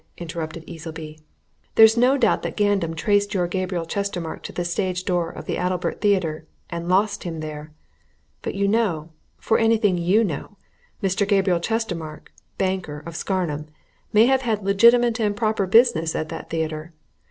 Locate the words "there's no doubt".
1.75-2.41